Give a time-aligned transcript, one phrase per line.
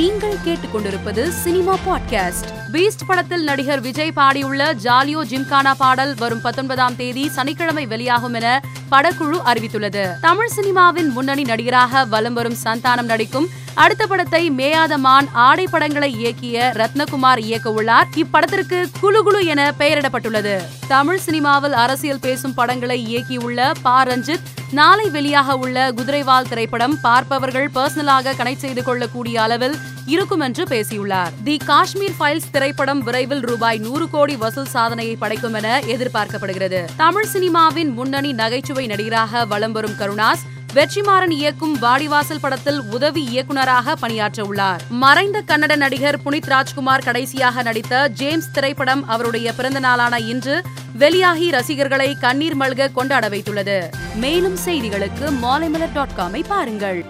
[0.00, 2.48] நீங்கள் கேட்டுக்கொண்டிருப்பது cinema podcast.
[2.72, 9.40] Beast படத்தில் நடிகர் விஜய் பாடியுள்ள ஜாலியோ ஜிம்கானா பாடல் வரும் பத்தொன்பதாம் தேதி சனிக்கிழமை வெளியாகும் என படக்குழு
[9.44, 10.20] அறிவித்துள்ளது.
[10.20, 13.48] தமிழ் சினிமாவின் முன்னணி நடிகராக வலம் வரும் சந்தானம் நடிக்கும்
[13.82, 18.08] அடுத்த படத்தை மேயாத மான் ஆடை படங்களை இயக்கிய ரத்னகுமார் இயக்க உள்ளார்.
[18.14, 20.54] இப்படத்திற்கு குழு குழு என பெயரிடப்பட்டுள்ளது.
[20.88, 24.04] தமிழ் சினிமாவில் அரசியல் பேசும் படங்களை இயக்கியுள்ள பா.
[24.04, 29.76] ரஞ்சித் நாளை வெளியாக உள்ள குதிரைவால் திரைப்படம் பார்ப்பவர்கள் பர்சனலாக கனெக்ட் செய்து கொள்ளக்கூடிய அளவில்
[30.06, 31.32] இருக்கும் என்று பேசியுள்ளார்.
[31.44, 36.84] தி காஷ்மீர் ஃபைல்ஸ் திரைப்படம் விரைவில் ரூபாய் நூறு கோடி வசூல் சாதனையை படைக்கும் என எதிர்பார்க்கப்படுகிறது.
[36.96, 44.44] தமிழ் சினிமாவின் முன்னணி நகைச்சுவை நடிகராக வலம் வரும் கருணாஸ் வெற்றிமாறன் இயக்கும் வாடிவாசல் படத்தில் உதவி இயக்குனராக பணியாற்ற
[44.44, 44.82] உள்ளார்.
[44.90, 52.16] மறைந்த கன்னட நடிகர் புனித் ராஜ்குமார் கடைசியாக நடித்த ஜேம்ஸ் திரைப்படம் அவருடைய பிறந்த நாளான இன்று வெளியாகி ரசிகர்களை
[52.20, 53.90] கண்ணீர் மல்க கொண்டாட வைத்துள்ளது.
[54.14, 57.04] மேலும் செய்திகளுக்கு மாலைமலர் டாட் காமை பாருங்கள்.